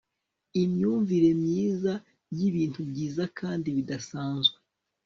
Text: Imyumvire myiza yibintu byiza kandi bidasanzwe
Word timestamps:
Imyumvire 0.63 1.29
myiza 1.41 1.93
yibintu 2.37 2.79
byiza 2.89 3.23
kandi 3.39 3.67
bidasanzwe 3.77 4.57